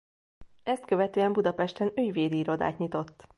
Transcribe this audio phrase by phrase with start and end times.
[0.63, 3.27] Ezt követően Budapesten ügyvédi irodát nyitott.